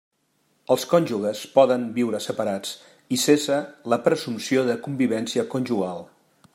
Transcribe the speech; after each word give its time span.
Els 0.75 0.85
cònjuges 0.93 1.41
poden 1.57 1.83
viure 1.97 2.21
separats, 2.27 2.73
i 3.17 3.21
cessa 3.27 3.61
la 3.95 4.01
presumpció 4.09 4.67
de 4.71 4.79
convivència 4.89 5.47
conjugal. 5.55 6.05